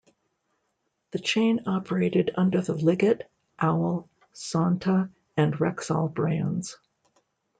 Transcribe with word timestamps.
The 1.11 1.19
chain 1.19 1.61
operated 1.67 2.31
under 2.33 2.59
the 2.63 2.73
Ligget, 2.73 3.21
Owl, 3.59 4.09
Sonta, 4.33 5.11
and 5.37 5.53
Rexall 5.53 6.11
brands. 6.11 6.75